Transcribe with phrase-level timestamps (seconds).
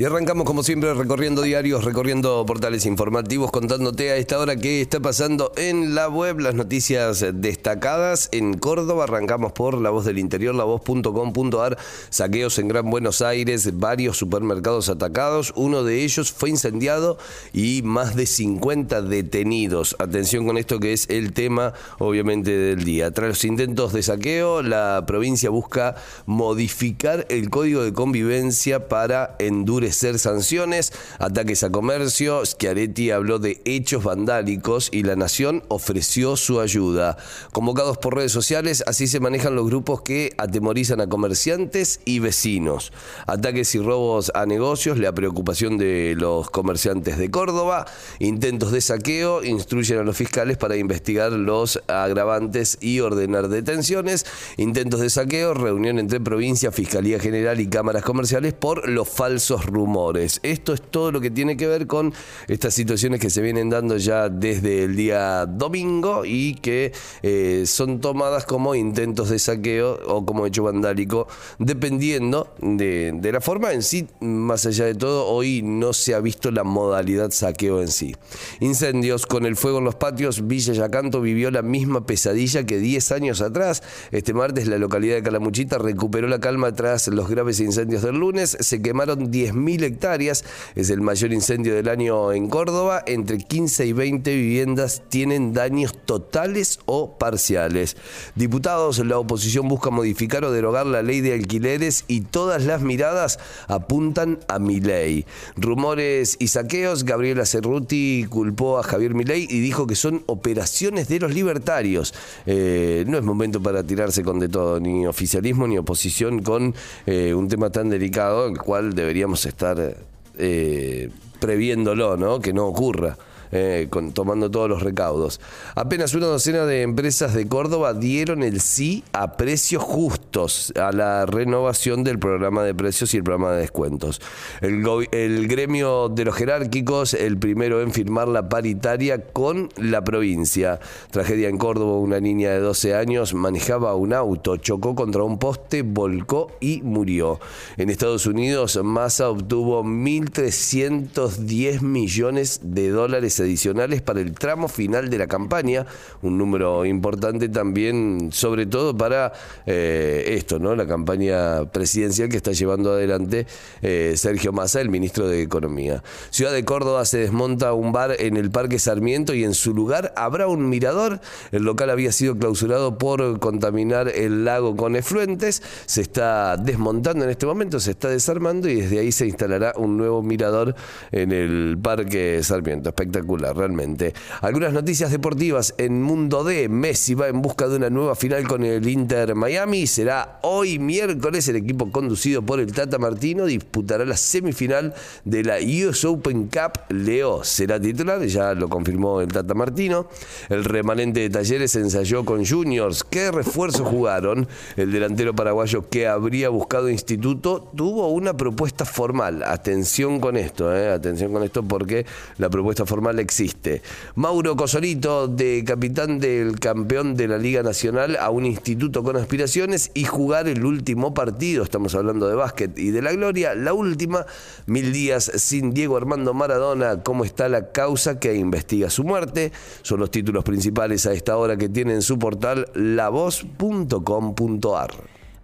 [0.00, 5.00] Y arrancamos como siempre recorriendo diarios, recorriendo portales informativos, contándote a esta hora qué está
[5.00, 9.02] pasando en la web, las noticias destacadas en Córdoba.
[9.02, 11.78] Arrancamos por La Voz del Interior, lavoz.com.ar,
[12.10, 17.18] saqueos en Gran Buenos Aires, varios supermercados atacados, uno de ellos fue incendiado
[17.52, 19.96] y más de 50 detenidos.
[19.98, 23.10] Atención con esto que es el tema obviamente del día.
[23.10, 29.87] Tras los intentos de saqueo, la provincia busca modificar el código de convivencia para endurecer
[29.92, 32.44] ser sanciones, ataques a comercio.
[32.44, 37.16] Schiaretti habló de hechos vandálicos y la Nación ofreció su ayuda.
[37.52, 42.92] Convocados por redes sociales, así se manejan los grupos que atemorizan a comerciantes y vecinos.
[43.26, 47.86] Ataques y robos a negocios, la preocupación de los comerciantes de Córdoba,
[48.18, 55.00] intentos de saqueo, instruyen a los fiscales para investigar los agravantes y ordenar detenciones, intentos
[55.00, 60.40] de saqueo, reunión entre provincia, Fiscalía General y cámaras comerciales por los falsos rumores rumores.
[60.42, 62.12] Esto es todo lo que tiene que ver con
[62.48, 68.00] estas situaciones que se vienen dando ya desde el día domingo y que eh, son
[68.00, 71.28] tomadas como intentos de saqueo o como hecho vandálico,
[71.60, 74.08] dependiendo de, de la forma en sí.
[74.20, 78.16] Más allá de todo, hoy no se ha visto la modalidad saqueo en sí.
[78.58, 80.48] Incendios con el fuego en los patios.
[80.48, 83.84] Villa Yacanto vivió la misma pesadilla que 10 años atrás.
[84.10, 88.56] Este martes la localidad de Calamuchita recuperó la calma tras los graves incendios del lunes.
[88.58, 90.46] Se quemaron 10.000 mil hectáreas.
[90.76, 93.02] Es el mayor incendio del año en Córdoba.
[93.06, 97.98] Entre 15 y 20 viviendas tienen daños totales o parciales.
[98.34, 103.38] Diputados, la oposición busca modificar o derogar la ley de alquileres y todas las miradas
[103.66, 105.26] apuntan a Milei.
[105.56, 111.20] Rumores y saqueos, Gabriela Cerruti culpó a Javier Milei y dijo que son operaciones de
[111.20, 112.14] los libertarios.
[112.46, 117.34] Eh, no es momento para tirarse con de todo, ni oficialismo ni oposición con eh,
[117.34, 119.96] un tema tan delicado, el cual deberíamos estar estar
[120.38, 121.10] eh,
[121.40, 122.38] previéndolo, ¿no?
[122.38, 123.16] Que no ocurra.
[123.50, 125.40] Eh, tomando todos los recaudos.
[125.74, 131.24] Apenas una docena de empresas de Córdoba dieron el sí a precios justos a la
[131.24, 134.20] renovación del programa de precios y el programa de descuentos.
[134.60, 140.78] El, el gremio de los jerárquicos, el primero en firmar la paritaria con la provincia.
[141.10, 145.82] Tragedia en Córdoba, una niña de 12 años manejaba un auto, chocó contra un poste,
[145.82, 147.40] volcó y murió.
[147.76, 155.18] En Estados Unidos, Massa obtuvo 1.310 millones de dólares adicionales para el tramo final de
[155.18, 155.86] la campaña,
[156.22, 159.32] un número importante también, sobre todo para
[159.66, 160.74] eh, esto, ¿no?
[160.74, 163.46] La campaña presidencial que está llevando adelante
[163.82, 166.02] eh, Sergio Massa, el ministro de Economía.
[166.30, 170.12] Ciudad de Córdoba se desmonta un bar en el Parque Sarmiento y en su lugar
[170.16, 171.20] habrá un mirador.
[171.52, 175.62] El local había sido clausurado por contaminar el lago con efluentes.
[175.86, 179.96] Se está desmontando en este momento, se está desarmando y desde ahí se instalará un
[179.96, 180.74] nuevo mirador
[181.12, 182.88] en el Parque Sarmiento.
[182.88, 184.14] Espectacular realmente.
[184.40, 186.68] Algunas noticias deportivas en Mundo D.
[186.68, 189.86] Messi va en busca de una nueva final con el Inter Miami.
[189.86, 191.48] Será hoy miércoles.
[191.48, 194.94] El equipo conducido por el Tata Martino disputará la semifinal
[195.24, 196.80] de la US Open Cup.
[196.88, 200.08] Leo será titular, ya lo confirmó el Tata Martino.
[200.48, 203.04] El remanente de Talleres ensayó con Juniors.
[203.04, 204.48] ¿Qué refuerzo jugaron?
[204.76, 209.42] El delantero paraguayo que habría buscado instituto tuvo una propuesta formal.
[209.42, 210.90] Atención con esto, eh.
[210.90, 212.06] atención con esto porque
[212.38, 213.82] la propuesta formal existe.
[214.14, 219.90] Mauro Cosolito, de capitán del campeón de la Liga Nacional a un instituto con aspiraciones
[219.94, 224.26] y jugar el último partido, estamos hablando de básquet y de la gloria, la última,
[224.66, 229.52] mil días sin Diego Armando Maradona, cómo está la causa que investiga su muerte,
[229.82, 233.58] son los títulos principales a esta hora que tiene en su portal lavoz.com.ar.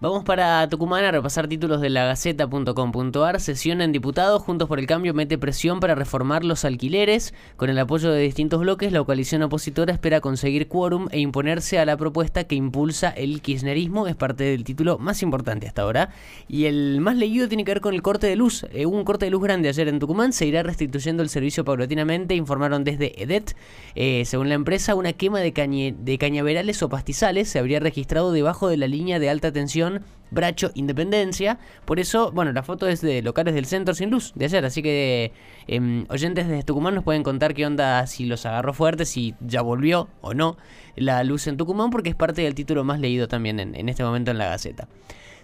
[0.04, 3.40] Vamos para Tucumán a repasar títulos de la Gaceta.com.ar.
[3.40, 4.42] Sesión en diputados.
[4.42, 7.32] Juntos por el Cambio mete presión para reformar los alquileres.
[7.56, 11.86] Con el apoyo de distintos bloques, la coalición opositora espera conseguir quórum e imponerse a
[11.86, 14.06] la propuesta que impulsa el kirchnerismo.
[14.06, 16.10] Es parte del título más importante hasta ahora.
[16.48, 18.66] Y el más leído tiene que ver con el corte de luz.
[18.74, 20.34] Eh, hubo un corte de luz grande ayer en Tucumán.
[20.34, 23.56] Se irá restituyendo el servicio paulatinamente, informaron desde EDET.
[23.94, 28.68] Eh, según la empresa, una quema de, de cañaverales o pastizales se habría registrado debajo
[28.68, 29.93] de la línea de alta tensión
[30.30, 31.58] Bracho, Independencia.
[31.84, 34.82] Por eso, bueno, la foto es de locales del centro sin luz de ayer, así
[34.82, 35.32] que
[35.66, 39.62] em, oyentes de Tucumán nos pueden contar qué onda, si los agarró fuerte, si ya
[39.62, 40.56] volvió o no
[40.96, 44.04] la luz en Tucumán, porque es parte del título más leído también en, en este
[44.04, 44.88] momento en la Gaceta.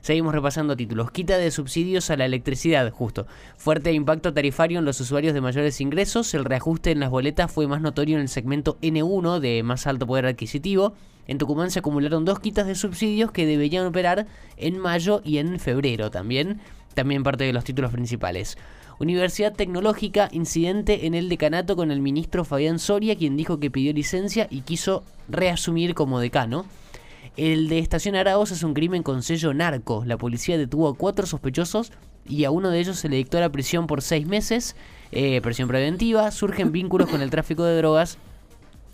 [0.00, 1.11] Seguimos repasando títulos.
[1.11, 3.26] Quita de subsidios a la electricidad, justo.
[3.56, 6.32] Fuerte impacto tarifario en los usuarios de mayores ingresos.
[6.32, 10.06] El reajuste en las boletas fue más notorio en el segmento N1 de más alto
[10.06, 10.94] poder adquisitivo.
[11.31, 15.61] En Tucumán se acumularon dos quitas de subsidios que deberían operar en mayo y en
[15.61, 16.59] febrero también.
[16.94, 18.59] También parte de los títulos principales.
[18.99, 23.93] Universidad Tecnológica, incidente en el decanato con el ministro Fabián Soria, quien dijo que pidió
[23.93, 26.67] licencia y quiso reasumir como decano.
[27.37, 30.03] El de Estación Araos es un crimen con sello narco.
[30.05, 31.93] La policía detuvo a cuatro sospechosos
[32.29, 34.75] y a uno de ellos se le dictó la prisión por seis meses,
[35.12, 36.33] eh, prisión preventiva.
[36.33, 38.19] Surgen vínculos con el tráfico de drogas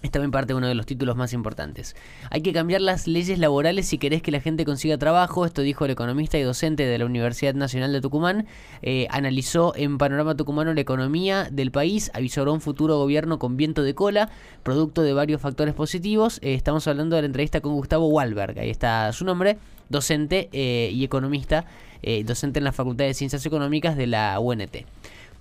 [0.02, 1.96] es también parte de uno de los títulos más importantes.
[2.30, 5.46] Hay que cambiar las leyes laborales si querés que la gente consiga trabajo.
[5.46, 8.46] Esto dijo el economista y docente de la Universidad Nacional de Tucumán.
[8.82, 12.10] Eh, analizó en Panorama Tucumano la economía del país.
[12.14, 14.30] Avisó un futuro gobierno con viento de cola,
[14.62, 16.38] producto de varios factores positivos.
[16.42, 18.58] Eh, estamos hablando de la entrevista con Gustavo Walberg.
[18.60, 19.58] Ahí está su nombre,
[19.88, 21.64] docente eh, y economista,
[22.24, 24.76] docente en la Facultad de Ciencias Económicas de la UNT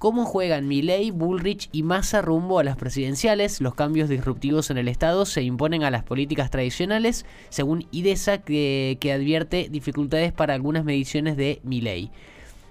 [0.05, 3.59] cómo juegan Milley, Bullrich y Massa rumbo a las presidenciales.
[3.59, 8.99] Los cambios disruptivos en el Estado se imponen a las políticas tradicionales, según IDESA, que,
[9.11, 12.11] advierte dificultades para algunas mediciones de Milley.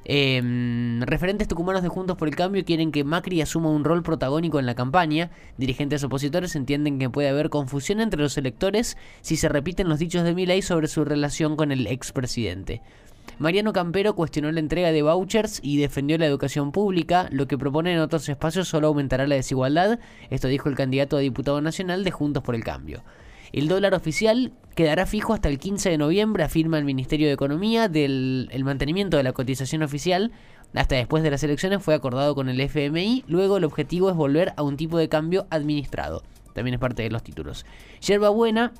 [0.05, 4.61] Em, referentes tucumanos de Juntos por el Cambio quieren que Macri asuma un rol protagónico
[4.61, 5.33] en la campaña.
[5.59, 10.23] Dirigentes opositores entienden que puede haber confusión entre los electores si se repiten los dichos
[10.23, 12.81] de Milei sobre su relación con el expresidente.
[13.39, 17.29] Mariano Campero cuestionó la entrega de vouchers y defendió la educación pública.
[17.31, 19.99] Lo que propone en otros espacios solo aumentará la desigualdad.
[20.31, 23.03] Esto dijo el candidato a diputado nacional de Juntos por el Cambio.
[23.53, 27.89] El dólar oficial quedará fijo hasta el 15 de noviembre, afirma el Ministerio de Economía.
[27.89, 30.33] Del el mantenimiento de la cotización oficial
[30.75, 33.25] hasta después de las elecciones fue acordado con el FMI.
[33.29, 36.23] Luego el objetivo es volver a un tipo de cambio administrado.
[36.53, 37.65] También es parte de los títulos.
[38.01, 38.73] Yerba Buena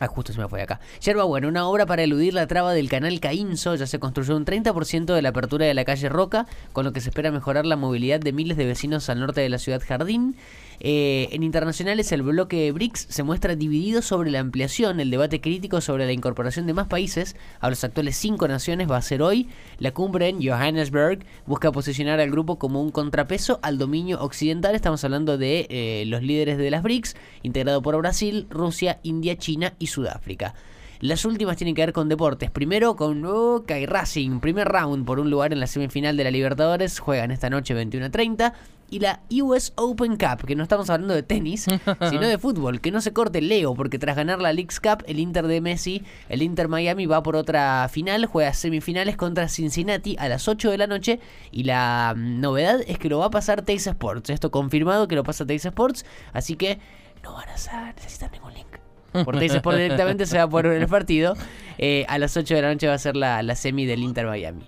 [0.00, 0.80] Ah, justo se me fue acá.
[1.00, 3.76] Yerba Buena, una obra para eludir la traba del canal Caínzo.
[3.76, 7.00] Ya se construyó un 30% de la apertura de la calle Roca, con lo que
[7.00, 10.36] se espera mejorar la movilidad de miles de vecinos al norte de la ciudad Jardín.
[10.80, 15.00] Eh, en internacionales, el bloque BRICS se muestra dividido sobre la ampliación.
[15.00, 18.96] El debate crítico sobre la incorporación de más países a los actuales cinco naciones va
[18.96, 19.48] a ser hoy.
[19.78, 24.74] La cumbre en Johannesburg busca posicionar al grupo como un contrapeso al dominio occidental.
[24.74, 29.74] Estamos hablando de eh, los líderes de las BRICS, integrado por Brasil, Rusia, India, China
[29.78, 30.54] y Sudáfrica.
[31.00, 32.50] Las últimas tienen que ver con deportes.
[32.50, 34.40] Primero con Boca y Racing.
[34.40, 36.98] Primer round por un lugar en la semifinal de la Libertadores.
[36.98, 38.54] Juegan esta noche 21.30
[38.90, 41.66] y la US Open Cup, que no estamos hablando de tenis,
[42.10, 45.18] sino de fútbol, que no se corte Leo, porque tras ganar la Leagues Cup, el
[45.18, 50.28] Inter de Messi, el Inter Miami va por otra final, juega semifinales contra Cincinnati a
[50.28, 51.20] las 8 de la noche
[51.50, 55.16] y la mm, novedad es que lo va a pasar Teis Sports, esto confirmado que
[55.16, 56.78] lo pasa Teis Sports, así que
[57.22, 58.73] no van a necesitar ningún link.
[59.22, 61.36] Por Teis Sports directamente se va a poder ver el partido.
[61.76, 64.26] Eh, a las 8 de la noche va a ser la, la semi del Inter
[64.26, 64.62] Miami.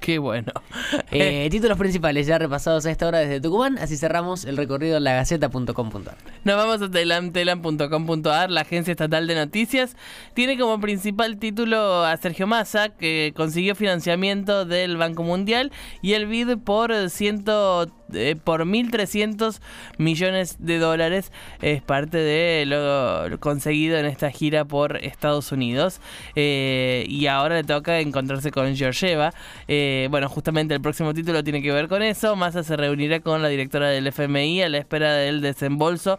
[0.00, 0.52] Qué bueno.
[1.10, 3.78] Eh, títulos principales ya repasados a esta hora desde Tucumán.
[3.78, 6.16] Así cerramos el recorrido en lagaceta.com.ar.
[6.44, 9.96] Nos vamos a telam.com.ar, la agencia estatal de noticias.
[10.34, 15.72] Tiene como principal título a Sergio Massa, que consiguió financiamiento del Banco Mundial
[16.02, 19.60] y el BID por ciento eh, por 1.300
[19.98, 21.32] millones de dólares.
[21.60, 26.00] Es parte de lo conseguido en esta gira por Estados Unidos.
[26.34, 29.32] Eh, y ahora le toca encontrarse con Georgieva.
[29.66, 32.36] Eh, bueno, justamente el próximo título tiene que ver con eso.
[32.36, 36.18] Massa se reunirá con la directora del FMI a la espera del desembolso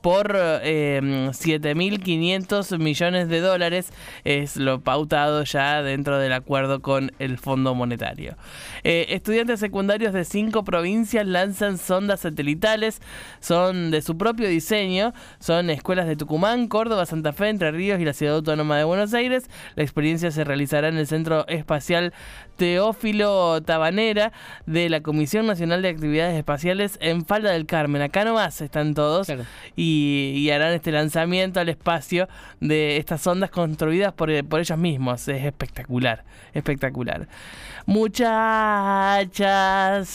[0.00, 3.92] por eh, 7.500 millones de dólares.
[4.24, 8.36] Es lo pautado ya dentro del acuerdo con el Fondo Monetario.
[8.84, 13.00] Eh, estudiantes secundarios de cinco provincias lanzan sondas satelitales.
[13.40, 15.12] Son de su propio diseño.
[15.38, 19.14] Son escuelas de Tucumán, Córdoba, Santa Fe, Entre Ríos y la Ciudad Autónoma de Buenos
[19.14, 19.48] Aires.
[19.74, 22.12] La experiencia se realizará en el Centro Espacial
[22.58, 24.32] Teófilo Tabanera
[24.66, 28.02] de la Comisión Nacional de Actividades Espaciales en Falda del Carmen.
[28.02, 29.28] Acá nomás están todos
[29.76, 29.97] y,
[30.52, 32.28] harán este lanzamiento al espacio
[32.60, 35.28] de estas ondas construidas por, por ellos mismos.
[35.28, 37.28] Es espectacular, espectacular.
[37.88, 39.30] Muchachas,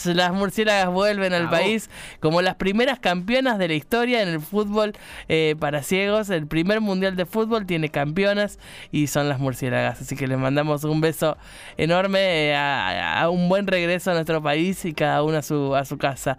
[0.06, 4.92] las murciélagas vuelven al país como las primeras campeonas de la historia en el fútbol
[5.28, 6.30] eh, para ciegos.
[6.30, 8.60] El primer mundial de fútbol tiene campeonas
[8.92, 10.00] y son las murciélagas.
[10.00, 11.36] Así que les mandamos un beso
[11.76, 15.84] enorme eh, a, un buen regreso a nuestro país y cada uno a su, a
[15.84, 16.38] su casa.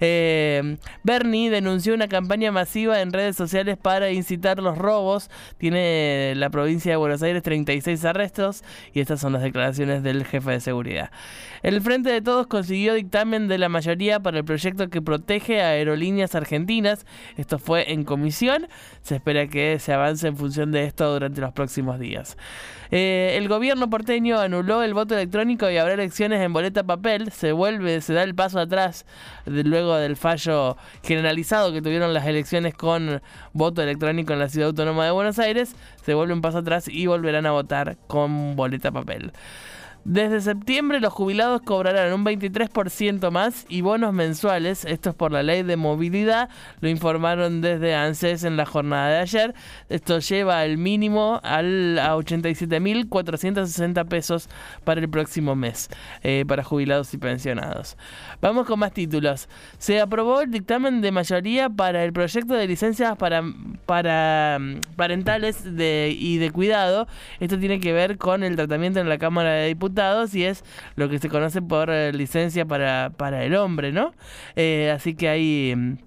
[0.00, 5.30] Eh, Bernie denunció una campaña masiva en redes sociales para incitar los robos.
[5.58, 10.50] Tiene la provincia de Buenos Aires 36 arrestos y estas son las declaraciones del jefe
[10.50, 11.10] de seguridad.
[11.62, 15.68] El Frente de Todos consiguió dictamen de la mayoría para el proyecto que protege a
[15.68, 17.06] aerolíneas argentinas.
[17.36, 18.66] Esto fue en comisión.
[19.02, 22.36] Se espera que se avance en función de esto durante los próximos días.
[22.90, 27.32] Eh, el gobierno porteño anuló el voto electrónico y habrá elecciones en boleta papel.
[27.32, 29.04] Se vuelve, se da el paso atrás
[29.46, 33.20] luego del fallo generalizado que tuvieron las elecciones con
[33.52, 35.76] voto electrónico en la ciudad autónoma de Buenos Aires.
[36.02, 39.32] Se vuelve un paso atrás y volverán a votar con boleta papel.
[40.04, 45.42] Desde septiembre los jubilados cobrarán un 23% más y bonos mensuales, esto es por la
[45.42, 49.54] ley de movilidad, lo informaron desde ANSES en la jornada de ayer.
[49.88, 54.50] Esto lleva el mínimo al, a 87.460 pesos
[54.84, 55.88] para el próximo mes,
[56.22, 57.96] eh, para jubilados y pensionados.
[58.42, 59.48] Vamos con más títulos.
[59.78, 63.42] Se aprobó el dictamen de mayoría para el proyecto de licencias para,
[63.86, 67.08] para mm, parentales de, y de cuidado.
[67.40, 69.93] Esto tiene que ver con el tratamiento en la Cámara de Diputados
[70.34, 70.64] y es
[70.96, 74.12] lo que se conoce por eh, licencia para, para el hombre, ¿no?
[74.56, 75.98] Eh, así que hay...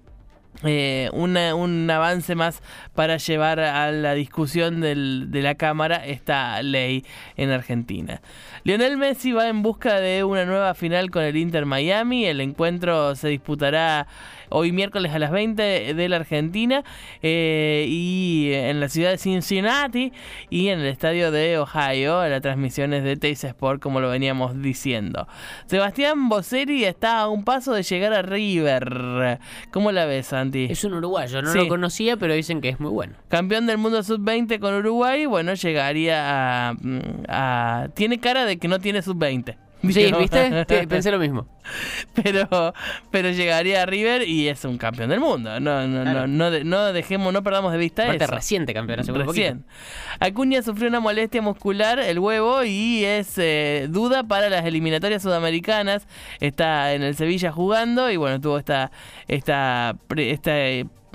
[0.64, 2.62] Eh, un avance más
[2.96, 7.04] para llevar a la discusión del, de la Cámara esta ley
[7.36, 8.20] en Argentina.
[8.64, 12.26] Lionel Messi va en busca de una nueva final con el Inter Miami.
[12.26, 14.08] El encuentro se disputará
[14.50, 16.82] hoy miércoles a las 20 de la Argentina
[17.22, 20.12] eh, y en la ciudad de Cincinnati
[20.50, 22.26] y en el estadio de Ohio.
[22.28, 25.28] La transmisión es de Teis Sport, como lo veníamos diciendo.
[25.66, 29.38] Sebastián Bosseri está a un paso de llegar a River.
[29.70, 33.14] ¿Cómo la ves, Es un uruguayo, no lo conocía, pero dicen que es muy bueno.
[33.28, 36.76] Campeón del mundo sub-20 con Uruguay, bueno, llegaría a,
[37.28, 37.88] a...
[37.94, 39.56] Tiene cara de que no tiene sub-20.
[39.82, 40.66] Sí, ¿viste?
[40.88, 41.46] Pensé lo mismo.
[42.14, 42.74] Pero,
[43.10, 45.60] pero llegaría a River y es un campeón del mundo.
[45.60, 48.34] No, no, no, no, no, dejemos, no perdamos de vista Aparte eso.
[48.34, 49.64] reciente campeón, hace Recién.
[50.18, 56.06] Acuña sufrió una molestia muscular, el huevo, y es eh, duda para las eliminatorias sudamericanas.
[56.40, 58.90] Está en el Sevilla jugando y bueno, tuvo esta,
[59.28, 60.52] esta, esta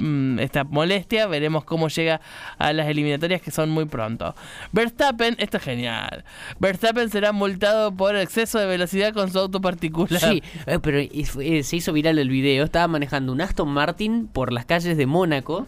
[0.03, 1.27] Mm, esta molestia.
[1.27, 2.19] Veremos cómo llega
[2.57, 4.36] a las eliminatorias que son muy pronto.
[4.74, 6.25] Verstappen, esto es genial.
[6.60, 10.19] Verstappen será multado por exceso de velocidad con su auto particular.
[10.19, 12.65] Sí, eh, pero eh, se hizo viral el video.
[12.65, 15.67] Estaba manejando un Aston Martin por las calles de Mónaco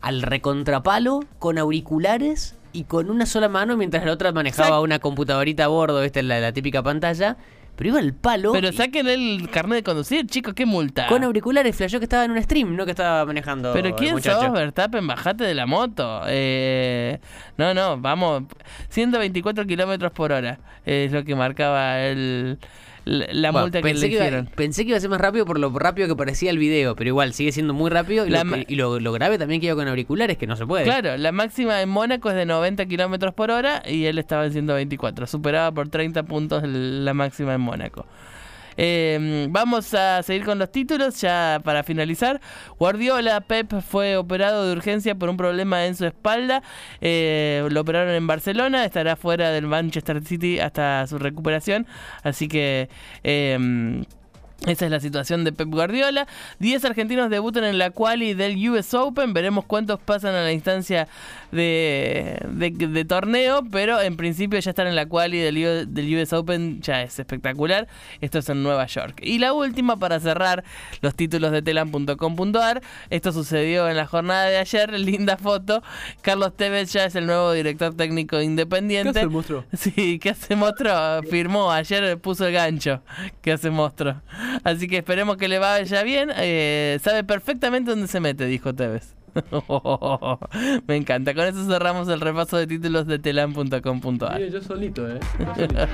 [0.00, 5.64] al recontrapalo con auriculares y con una sola mano mientras la otra manejaba una computadorita
[5.64, 7.36] a bordo, esta es la, la típica pantalla
[7.78, 8.50] pero iba al palo.
[8.50, 11.06] Pero saquen el carnet de conducir, chicos, qué multa.
[11.06, 13.72] Con auriculares, flashó que estaba en un stream, no que estaba manejando.
[13.72, 15.06] Pero ¿quién sos, Verstappen?
[15.06, 16.22] Bajate de la moto.
[16.26, 17.20] Eh,
[17.56, 18.42] no, no, vamos.
[18.88, 22.58] 124 kilómetros por hora es lo que marcaba el
[23.08, 24.46] la, multa que le hicieron.
[24.54, 27.08] pensé que iba a ser más rápido por lo rápido que parecía el video, pero
[27.08, 28.26] igual sigue siendo muy rápido.
[28.26, 30.84] Y, lo, grave también que iba con auriculares, que no se puede.
[30.84, 34.52] Claro, la máxima en Mónaco es de 90 kilómetros por hora y él estaba en
[34.52, 35.26] 124.
[35.26, 38.06] Superaba por 30 puntos la máxima en Mónaco.
[38.78, 42.40] Em, vamos a seguir con los títulos ya para finalizar.
[42.78, 46.62] Guardiola, Pep fue operado de urgencia por un problema en su espalda.
[47.00, 51.86] Eh, lo operaron en Barcelona, estará fuera del Manchester City hasta su recuperación.
[52.22, 52.88] Así que...
[53.24, 54.04] Eh,
[54.66, 56.26] esa es la situación de Pep Guardiola.
[56.58, 59.32] 10 argentinos debutan en la quali del US Open.
[59.32, 61.06] Veremos cuántos pasan a la instancia
[61.52, 63.62] de, de, torneo.
[63.70, 66.82] Pero en principio ya están en la quali del, del, US Open.
[66.82, 67.86] Ya es espectacular.
[68.20, 69.20] Esto es en Nueva York.
[69.22, 70.64] Y la última para cerrar
[71.02, 72.82] los títulos de telam.com.ar.
[73.10, 74.90] Esto sucedió en la jornada de ayer.
[74.98, 75.84] Linda foto.
[76.20, 79.12] Carlos Tevez ya es el nuevo director técnico independiente.
[79.12, 79.64] ¿Qué hace el monstruo?
[79.78, 81.22] Sí, ¿qué hace monstruo?
[81.30, 81.70] Firmó.
[81.70, 83.02] Ayer puso el gancho.
[83.40, 84.16] ¿Qué hace monstruo?
[84.64, 86.30] Así que esperemos que le vaya bien.
[86.36, 89.14] Eh, sabe perfectamente dónde se mete, dijo Tevez.
[90.86, 91.34] Me encanta.
[91.34, 94.40] Con eso cerramos el repaso de títulos de telam.com.ar.
[94.40, 95.20] Yo solito, ¿eh?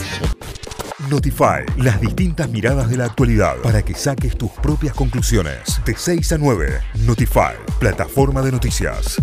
[1.11, 5.81] Notify, las distintas miradas de la actualidad para que saques tus propias conclusiones.
[5.85, 9.21] De 6 a 9, Notify, plataforma de noticias.